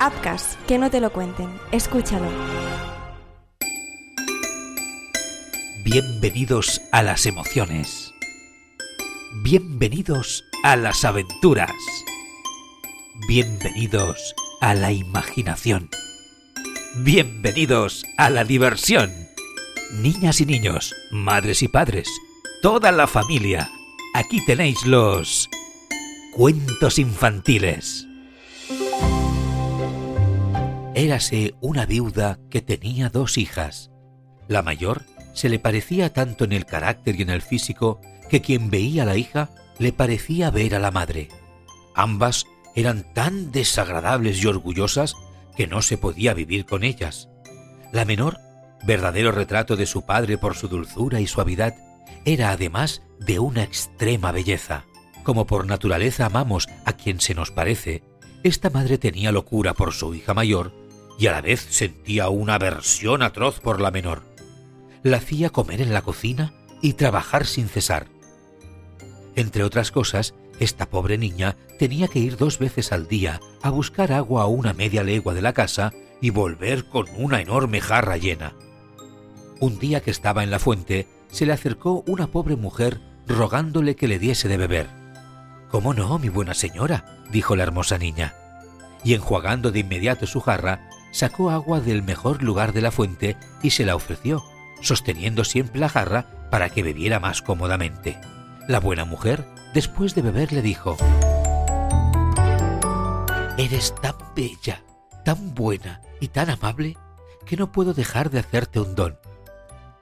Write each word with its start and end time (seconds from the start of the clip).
Apcas, 0.00 0.56
que 0.68 0.78
no 0.78 0.90
te 0.90 1.00
lo 1.00 1.12
cuenten. 1.12 1.48
Escúchalo. 1.72 2.28
Bienvenidos 5.84 6.80
a 6.92 7.02
las 7.02 7.26
emociones. 7.26 8.12
Bienvenidos 9.42 10.44
a 10.62 10.76
las 10.76 11.04
aventuras. 11.04 11.72
Bienvenidos 13.26 14.34
a 14.60 14.74
la 14.74 14.92
imaginación. 14.92 15.90
Bienvenidos 16.98 18.06
a 18.16 18.30
la 18.30 18.44
diversión. 18.44 19.10
Niñas 19.94 20.40
y 20.40 20.46
niños, 20.46 20.94
madres 21.10 21.62
y 21.62 21.68
padres, 21.68 22.08
toda 22.62 22.92
la 22.92 23.06
familia. 23.06 23.70
Aquí 24.14 24.44
tenéis 24.44 24.86
los 24.86 25.50
cuentos 26.36 26.98
infantiles. 26.98 28.07
Érase 30.98 31.54
una 31.60 31.86
viuda 31.86 32.40
que 32.50 32.60
tenía 32.60 33.08
dos 33.08 33.38
hijas. 33.38 33.92
La 34.48 34.62
mayor 34.62 35.04
se 35.32 35.48
le 35.48 35.60
parecía 35.60 36.12
tanto 36.12 36.42
en 36.42 36.52
el 36.52 36.66
carácter 36.66 37.14
y 37.14 37.22
en 37.22 37.30
el 37.30 37.40
físico 37.40 38.00
que 38.28 38.40
quien 38.40 38.68
veía 38.68 39.04
a 39.04 39.06
la 39.06 39.16
hija 39.16 39.48
le 39.78 39.92
parecía 39.92 40.50
ver 40.50 40.74
a 40.74 40.80
la 40.80 40.90
madre. 40.90 41.28
Ambas 41.94 42.46
eran 42.74 43.14
tan 43.14 43.52
desagradables 43.52 44.42
y 44.42 44.48
orgullosas 44.48 45.14
que 45.56 45.68
no 45.68 45.82
se 45.82 45.98
podía 45.98 46.34
vivir 46.34 46.66
con 46.66 46.82
ellas. 46.82 47.28
La 47.92 48.04
menor, 48.04 48.40
verdadero 48.84 49.30
retrato 49.30 49.76
de 49.76 49.86
su 49.86 50.04
padre 50.04 50.36
por 50.36 50.56
su 50.56 50.66
dulzura 50.66 51.20
y 51.20 51.28
suavidad, 51.28 51.76
era 52.24 52.50
además 52.50 53.02
de 53.20 53.38
una 53.38 53.62
extrema 53.62 54.32
belleza. 54.32 54.84
Como 55.22 55.46
por 55.46 55.64
naturaleza 55.64 56.26
amamos 56.26 56.68
a 56.84 56.94
quien 56.94 57.20
se 57.20 57.36
nos 57.36 57.52
parece, 57.52 58.02
esta 58.42 58.68
madre 58.68 58.98
tenía 58.98 59.30
locura 59.30 59.74
por 59.74 59.92
su 59.92 60.12
hija 60.12 60.34
mayor 60.34 60.87
y 61.18 61.26
a 61.26 61.32
la 61.32 61.40
vez 61.40 61.66
sentía 61.70 62.28
una 62.28 62.54
aversión 62.54 63.22
atroz 63.22 63.60
por 63.60 63.80
la 63.80 63.90
menor. 63.90 64.22
La 65.02 65.18
hacía 65.18 65.50
comer 65.50 65.82
en 65.82 65.92
la 65.92 66.02
cocina 66.02 66.52
y 66.80 66.94
trabajar 66.94 67.46
sin 67.46 67.68
cesar. 67.68 68.06
Entre 69.34 69.64
otras 69.64 69.90
cosas, 69.90 70.34
esta 70.60 70.86
pobre 70.86 71.18
niña 71.18 71.56
tenía 71.78 72.08
que 72.08 72.18
ir 72.18 72.36
dos 72.36 72.58
veces 72.58 72.92
al 72.92 73.08
día 73.08 73.40
a 73.62 73.70
buscar 73.70 74.12
agua 74.12 74.42
a 74.42 74.46
una 74.46 74.72
media 74.72 75.02
legua 75.02 75.34
de 75.34 75.42
la 75.42 75.52
casa 75.52 75.92
y 76.20 76.30
volver 76.30 76.88
con 76.88 77.06
una 77.16 77.40
enorme 77.40 77.80
jarra 77.80 78.16
llena. 78.16 78.54
Un 79.60 79.78
día 79.78 80.00
que 80.00 80.10
estaba 80.10 80.42
en 80.42 80.50
la 80.50 80.58
fuente, 80.58 81.08
se 81.30 81.46
le 81.46 81.52
acercó 81.52 82.04
una 82.06 82.28
pobre 82.28 82.56
mujer 82.56 83.00
rogándole 83.26 83.96
que 83.96 84.08
le 84.08 84.18
diese 84.18 84.48
de 84.48 84.56
beber. 84.56 84.88
¿Cómo 85.70 85.94
no, 85.94 86.18
mi 86.18 86.28
buena 86.28 86.54
señora? 86.54 87.04
dijo 87.30 87.56
la 87.56 87.64
hermosa 87.64 87.98
niña. 87.98 88.34
Y 89.04 89.14
enjuagando 89.14 89.70
de 89.70 89.80
inmediato 89.80 90.26
su 90.26 90.40
jarra, 90.40 90.87
sacó 91.10 91.50
agua 91.50 91.80
del 91.80 92.02
mejor 92.02 92.42
lugar 92.42 92.72
de 92.72 92.82
la 92.82 92.90
fuente 92.90 93.36
y 93.62 93.70
se 93.70 93.84
la 93.84 93.96
ofreció, 93.96 94.44
sosteniendo 94.80 95.44
siempre 95.44 95.80
la 95.80 95.88
jarra 95.88 96.48
para 96.50 96.70
que 96.70 96.82
bebiera 96.82 97.20
más 97.20 97.42
cómodamente. 97.42 98.18
La 98.68 98.80
buena 98.80 99.04
mujer, 99.04 99.46
después 99.74 100.14
de 100.14 100.22
beber, 100.22 100.52
le 100.52 100.62
dijo, 100.62 100.96
Eres 103.56 103.94
tan 104.00 104.14
bella, 104.36 104.82
tan 105.24 105.54
buena 105.54 106.00
y 106.20 106.28
tan 106.28 106.50
amable 106.50 106.96
que 107.44 107.56
no 107.56 107.72
puedo 107.72 107.94
dejar 107.94 108.30
de 108.30 108.38
hacerte 108.38 108.80
un 108.80 108.94
don. 108.94 109.18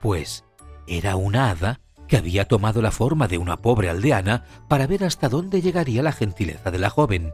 Pues 0.00 0.44
era 0.86 1.16
una 1.16 1.50
hada 1.50 1.80
que 2.06 2.16
había 2.16 2.46
tomado 2.46 2.82
la 2.82 2.90
forma 2.90 3.28
de 3.28 3.38
una 3.38 3.56
pobre 3.56 3.88
aldeana 3.88 4.44
para 4.68 4.86
ver 4.86 5.04
hasta 5.04 5.28
dónde 5.28 5.62
llegaría 5.62 6.02
la 6.02 6.12
gentileza 6.12 6.70
de 6.70 6.78
la 6.78 6.90
joven. 6.90 7.32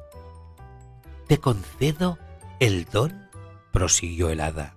Te 1.26 1.38
concedo 1.38 2.18
el 2.60 2.84
don 2.86 3.21
prosiguió 3.72 4.30
el 4.30 4.40
hada, 4.40 4.76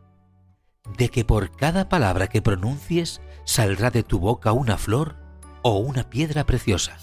de 0.97 1.09
que 1.09 1.25
por 1.25 1.55
cada 1.55 1.89
palabra 1.89 2.27
que 2.27 2.41
pronuncies 2.41 3.21
saldrá 3.43 3.91
de 3.91 4.03
tu 4.03 4.19
boca 4.19 4.51
una 4.51 4.77
flor 4.77 5.17
o 5.61 5.77
una 5.77 6.09
piedra 6.09 6.45
preciosa. 6.45 6.97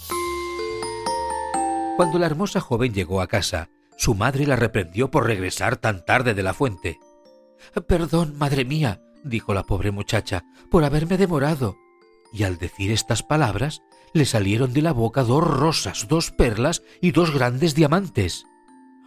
Cuando 1.96 2.18
la 2.18 2.26
hermosa 2.26 2.60
joven 2.60 2.94
llegó 2.94 3.20
a 3.20 3.26
casa, 3.26 3.68
su 3.96 4.14
madre 4.14 4.46
la 4.46 4.56
reprendió 4.56 5.10
por 5.10 5.26
regresar 5.26 5.76
tan 5.76 6.04
tarde 6.04 6.34
de 6.34 6.42
la 6.42 6.54
fuente. 6.54 6.98
Perdón, 7.86 8.36
madre 8.38 8.64
mía, 8.64 9.00
dijo 9.22 9.54
la 9.54 9.62
pobre 9.62 9.90
muchacha, 9.90 10.44
por 10.70 10.84
haberme 10.84 11.18
demorado. 11.18 11.76
Y 12.32 12.44
al 12.44 12.56
decir 12.58 12.90
estas 12.90 13.22
palabras, 13.22 13.82
le 14.14 14.24
salieron 14.24 14.72
de 14.72 14.82
la 14.82 14.92
boca 14.92 15.22
dos 15.22 15.44
rosas, 15.44 16.08
dos 16.08 16.30
perlas 16.30 16.82
y 17.00 17.12
dos 17.12 17.30
grandes 17.30 17.74
diamantes. 17.74 18.44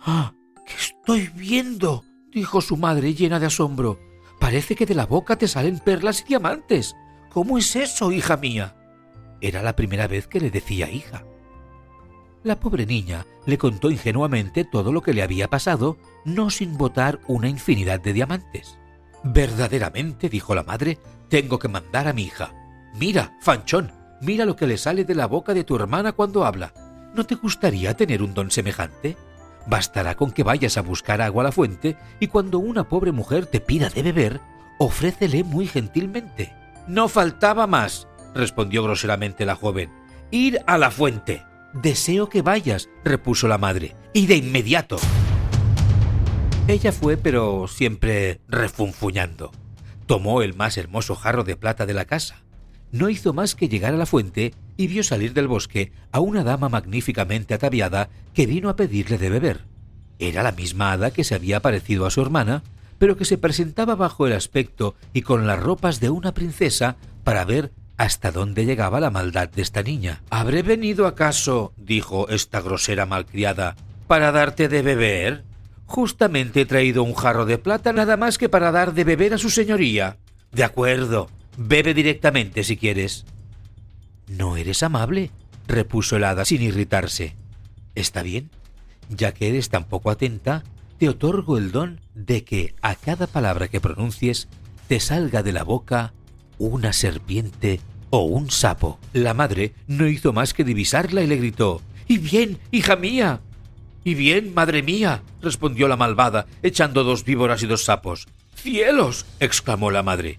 ¡Ah! 0.02 0.34
¿Qué 0.66 0.74
estoy 0.74 1.28
viendo? 1.36 2.04
Dijo 2.36 2.60
su 2.60 2.76
madre 2.76 3.14
llena 3.14 3.40
de 3.40 3.46
asombro. 3.46 3.98
Parece 4.40 4.76
que 4.76 4.86
de 4.86 4.94
la 4.94 5.06
boca 5.06 5.38
te 5.38 5.48
salen 5.48 5.80
perlas 5.80 6.22
y 6.22 6.26
diamantes. 6.26 6.94
¿Cómo 7.32 7.58
es 7.58 7.76
eso, 7.78 8.12
hija 8.12 8.36
mía? 8.36 8.76
Era 9.40 9.64
la 9.64 9.76
primera 9.76 10.06
vez 10.08 10.28
que 10.28 10.42
le 10.42 10.52
decía 10.52 10.92
hija. 10.92 11.24
La 12.44 12.60
pobre 12.60 12.86
niña 12.86 13.26
le 13.46 13.58
contó 13.58 13.90
ingenuamente 13.90 14.66
todo 14.66 14.92
lo 14.92 15.02
que 15.02 15.14
le 15.14 15.24
había 15.24 15.50
pasado, 15.50 15.98
no 16.26 16.50
sin 16.50 16.78
botar 16.78 17.22
una 17.28 17.48
infinidad 17.48 18.02
de 18.02 18.12
diamantes. 18.12 18.78
Verdaderamente, 19.24 20.28
dijo 20.28 20.54
la 20.54 20.64
madre, 20.64 21.00
tengo 21.30 21.58
que 21.58 21.70
mandar 21.70 22.08
a 22.08 22.14
mi 22.14 22.24
hija. 22.24 22.54
Mira, 23.00 23.38
Fanchón, 23.42 23.94
mira 24.22 24.46
lo 24.46 24.58
que 24.58 24.68
le 24.68 24.78
sale 24.78 25.06
de 25.06 25.16
la 25.16 25.26
boca 25.26 25.54
de 25.54 25.64
tu 25.64 25.76
hermana 25.78 26.12
cuando 26.12 26.46
habla. 26.46 26.74
¿No 27.16 27.26
te 27.26 27.36
gustaría 27.36 27.96
tener 27.96 28.22
un 28.22 28.34
don 28.34 28.52
semejante? 28.52 29.16
Bastará 29.68 30.16
con 30.16 30.32
que 30.32 30.44
vayas 30.44 30.78
a 30.78 30.82
buscar 30.82 31.22
agua 31.22 31.44
a 31.44 31.46
la 31.46 31.52
fuente 31.52 31.98
y 32.20 32.28
cuando 32.28 32.60
una 32.60 32.88
pobre 32.88 33.12
mujer 33.12 33.48
te 33.48 33.60
pida 33.60 33.90
de 33.90 34.04
beber, 34.04 34.42
ofrécele 34.78 35.44
muy 35.44 35.68
gentilmente. 35.68 36.54
No 36.88 37.08
faltaba 37.08 37.66
más, 37.66 38.08
respondió 38.34 38.84
groseramente 38.84 39.46
la 39.46 39.56
joven. 39.56 39.92
Ir 40.32 40.60
a 40.68 40.78
la 40.78 40.92
fuente. 40.92 41.44
Deseo 41.74 42.30
que 42.30 42.42
vayas, 42.42 42.90
repuso 43.04 43.48
la 43.48 43.58
madre, 43.58 43.96
y 44.14 44.28
de 44.28 44.36
inmediato. 44.36 44.98
Ella 46.68 46.92
fue, 46.92 47.18
pero 47.18 47.68
siempre 47.68 48.42
refunfuñando. 48.48 49.52
Tomó 50.06 50.42
el 50.42 50.54
más 50.54 50.78
hermoso 50.78 51.16
jarro 51.16 51.44
de 51.44 51.56
plata 51.56 51.86
de 51.86 51.94
la 51.94 52.06
casa. 52.06 52.44
No 52.92 53.10
hizo 53.10 53.34
más 53.34 53.56
que 53.56 53.68
llegar 53.68 53.94
a 53.94 53.98
la 53.98 54.06
fuente 54.06 54.54
y 54.78 54.88
vio 54.88 55.04
salir 55.04 55.34
del 55.34 55.48
bosque 55.48 55.92
a 56.12 56.20
una 56.20 56.44
dama 56.44 56.70
magníficamente 56.70 57.54
ataviada 57.54 58.10
que 58.34 58.46
vino 58.46 58.70
a 58.70 58.76
pedirle 58.76 59.18
de 59.18 59.30
beber. 59.30 59.62
Era 60.20 60.44
la 60.44 60.52
misma 60.52 60.92
hada 60.92 61.12
que 61.12 61.24
se 61.24 61.36
había 61.36 61.62
parecido 61.62 62.06
a 62.06 62.12
su 62.12 62.22
hermana, 62.22 62.64
pero 62.98 63.18
que 63.18 63.26
se 63.26 63.38
presentaba 63.38 63.96
bajo 63.96 64.28
el 64.28 64.34
aspecto 64.34 64.96
y 65.14 65.22
con 65.22 65.48
las 65.48 65.60
ropas 65.60 66.00
de 66.00 66.10
una 66.10 66.34
princesa 66.34 66.96
para 67.24 67.44
ver 67.46 67.72
hasta 67.98 68.32
dónde 68.32 68.66
llegaba 68.66 69.00
la 69.00 69.10
maldad 69.10 69.50
de 69.50 69.62
esta 69.62 69.84
niña. 69.84 70.22
¿Habré 70.30 70.64
venido 70.64 71.08
acaso, 71.08 71.74
dijo 71.78 72.30
esta 72.30 72.62
grosera 72.62 73.06
malcriada, 73.06 73.76
para 74.08 74.32
darte 74.32 74.68
de 74.68 74.82
beber? 74.82 75.44
Justamente 75.86 76.62
he 76.62 76.66
traído 76.66 77.04
un 77.04 77.14
jarro 77.14 77.46
de 77.46 77.58
plata 77.58 77.94
nada 77.94 78.18
más 78.18 78.38
que 78.38 78.50
para 78.50 78.72
dar 78.72 78.94
de 78.94 79.04
beber 79.04 79.34
a 79.34 79.38
su 79.38 79.50
señoría. 79.50 80.18
De 80.52 80.64
acuerdo, 80.64 81.30
bebe 81.58 81.94
directamente 81.94 82.64
si 82.64 82.76
quieres. 82.76 83.26
No 84.28 84.58
eres 84.58 84.84
amable, 84.84 85.32
repuso 85.68 86.16
el 86.16 86.24
hada 86.24 86.46
sin 86.46 86.62
irritarse. 86.62 87.36
Está 87.94 88.24
bien, 88.24 88.50
ya 89.10 89.34
que 89.34 89.48
eres 89.50 89.70
tan 89.70 89.86
poco 89.86 90.10
atenta, 90.10 90.64
te 90.98 91.10
otorgo 91.10 91.58
el 91.58 91.72
don 91.72 92.00
de 92.14 92.44
que 92.44 92.74
a 92.82 92.96
cada 92.96 93.28
palabra 93.28 93.68
que 93.68 93.82
pronuncies 93.82 94.48
te 94.88 95.00
salga 95.00 95.44
de 95.44 95.52
la 95.52 95.64
boca 95.64 96.14
una 96.58 96.94
serpiente 96.94 97.82
o 98.10 98.24
un 98.24 98.50
sapo. 98.50 99.00
La 99.14 99.34
madre 99.34 99.74
no 99.88 100.08
hizo 100.08 100.34
más 100.34 100.54
que 100.54 100.64
divisarla 100.64 101.22
y 101.22 101.28
le 101.28 101.38
gritó 101.38 101.82
¿Y 102.08 102.18
bien, 102.18 102.60
hija 102.72 102.96
mía? 102.96 103.42
¿Y 104.04 104.14
bien, 104.14 104.54
madre 104.54 104.84
mía? 104.84 105.24
respondió 105.42 105.88
la 105.88 105.98
malvada, 105.98 106.46
echando 106.62 107.04
dos 107.04 107.26
víboras 107.26 107.64
y 107.64 107.68
dos 107.68 107.84
sapos. 107.84 108.28
¡Cielos! 108.56 109.26
exclamó 109.40 109.92
la 109.92 110.04
madre. 110.04 110.38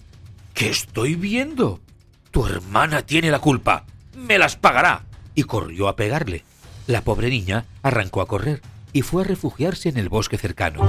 ¿Qué 0.55 0.71
estoy 0.71 1.17
viendo? 1.17 1.81
Tu 2.37 2.44
hermana 2.44 3.00
tiene 3.00 3.31
la 3.31 3.38
culpa. 3.38 3.87
Me 4.15 4.37
las 4.37 4.56
pagará. 4.56 5.06
Y 5.35 5.44
corrió 5.44 5.88
a 5.88 5.97
pegarle. 5.97 6.44
La 6.87 7.00
pobre 7.00 7.31
niña 7.31 7.65
arrancó 7.83 8.21
a 8.21 8.27
correr 8.27 8.61
y 8.93 9.00
fue 9.00 9.23
a 9.23 9.25
refugiarse 9.25 9.88
en 9.88 9.97
el 9.97 10.11
bosque 10.11 10.37
cercano. 10.37 10.83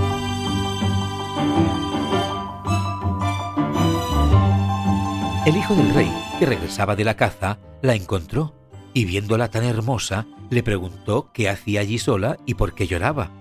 El 5.45 5.55
hijo 5.55 5.73
del 5.73 5.93
rey, 5.93 6.11
que 6.37 6.45
regresaba 6.45 6.97
de 6.97 7.05
la 7.05 7.15
caza, 7.15 7.59
la 7.81 7.95
encontró 7.95 8.53
y 8.93 9.05
viéndola 9.05 9.47
tan 9.47 9.63
hermosa, 9.63 10.27
le 10.49 10.63
preguntó 10.63 11.31
qué 11.31 11.47
hacía 11.47 11.79
allí 11.79 11.97
sola 11.97 12.35
y 12.45 12.55
por 12.55 12.75
qué 12.75 12.87
lloraba. 12.87 13.31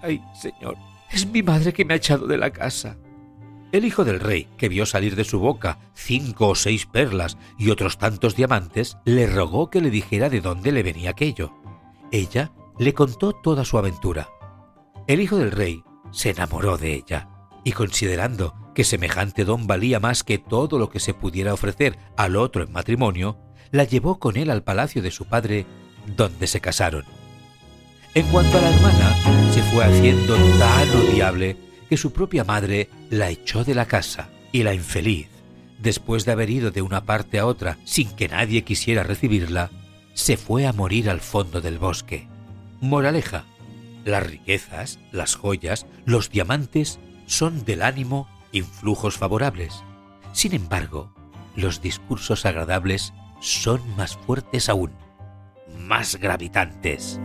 Ay, 0.00 0.22
señor, 0.40 0.76
es 1.10 1.26
mi 1.26 1.42
madre 1.42 1.72
que 1.72 1.84
me 1.84 1.94
ha 1.94 1.96
echado 1.96 2.28
de 2.28 2.38
la 2.38 2.50
casa. 2.50 2.96
El 3.74 3.84
hijo 3.84 4.04
del 4.04 4.20
rey, 4.20 4.46
que 4.56 4.68
vio 4.68 4.86
salir 4.86 5.16
de 5.16 5.24
su 5.24 5.40
boca 5.40 5.80
cinco 5.94 6.46
o 6.46 6.54
seis 6.54 6.86
perlas 6.86 7.36
y 7.58 7.70
otros 7.70 7.98
tantos 7.98 8.36
diamantes, 8.36 8.98
le 9.04 9.26
rogó 9.26 9.68
que 9.68 9.80
le 9.80 9.90
dijera 9.90 10.30
de 10.30 10.40
dónde 10.40 10.70
le 10.70 10.84
venía 10.84 11.10
aquello. 11.10 11.52
Ella 12.12 12.52
le 12.78 12.94
contó 12.94 13.32
toda 13.32 13.64
su 13.64 13.76
aventura. 13.76 14.28
El 15.08 15.20
hijo 15.20 15.38
del 15.38 15.50
rey 15.50 15.82
se 16.12 16.30
enamoró 16.30 16.78
de 16.78 16.94
ella 16.94 17.28
y 17.64 17.72
considerando 17.72 18.54
que 18.76 18.84
semejante 18.84 19.44
don 19.44 19.66
valía 19.66 19.98
más 19.98 20.22
que 20.22 20.38
todo 20.38 20.78
lo 20.78 20.88
que 20.88 21.00
se 21.00 21.12
pudiera 21.12 21.52
ofrecer 21.52 21.98
al 22.16 22.36
otro 22.36 22.62
en 22.62 22.70
matrimonio, 22.70 23.40
la 23.72 23.82
llevó 23.82 24.20
con 24.20 24.36
él 24.36 24.50
al 24.50 24.62
palacio 24.62 25.02
de 25.02 25.10
su 25.10 25.24
padre, 25.24 25.66
donde 26.16 26.46
se 26.46 26.60
casaron. 26.60 27.02
En 28.14 28.24
cuanto 28.28 28.56
a 28.56 28.60
la 28.60 28.70
hermana, 28.70 29.50
se 29.50 29.64
fue 29.64 29.84
haciendo 29.84 30.36
tan 30.60 30.88
odiable 30.90 31.73
que 31.94 31.98
su 31.98 32.12
propia 32.12 32.42
madre 32.42 32.90
la 33.08 33.30
echó 33.30 33.62
de 33.62 33.72
la 33.72 33.86
casa 33.86 34.28
y 34.50 34.64
la 34.64 34.74
infeliz, 34.74 35.28
después 35.78 36.24
de 36.24 36.32
haber 36.32 36.50
ido 36.50 36.72
de 36.72 36.82
una 36.82 37.04
parte 37.04 37.38
a 37.38 37.46
otra 37.46 37.78
sin 37.84 38.10
que 38.16 38.26
nadie 38.26 38.64
quisiera 38.64 39.04
recibirla, 39.04 39.70
se 40.12 40.36
fue 40.36 40.66
a 40.66 40.72
morir 40.72 41.08
al 41.08 41.20
fondo 41.20 41.60
del 41.60 41.78
bosque. 41.78 42.26
Moraleja. 42.80 43.44
Las 44.04 44.26
riquezas, 44.26 44.98
las 45.12 45.36
joyas, 45.36 45.86
los 46.04 46.30
diamantes 46.30 46.98
son 47.26 47.64
del 47.64 47.80
ánimo 47.80 48.28
influjos 48.50 49.16
favorables. 49.16 49.84
Sin 50.32 50.52
embargo, 50.52 51.14
los 51.54 51.80
discursos 51.80 52.44
agradables 52.44 53.12
son 53.38 53.80
más 53.96 54.16
fuertes 54.16 54.68
aún, 54.68 54.90
más 55.78 56.16
gravitantes. 56.16 57.20